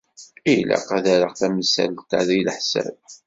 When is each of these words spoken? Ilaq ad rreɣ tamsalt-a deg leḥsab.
Ilaq 0.55 0.87
ad 0.97 1.05
rreɣ 1.17 1.33
tamsalt-a 1.39 2.19
deg 2.27 2.39
leḥsab. 2.45 2.99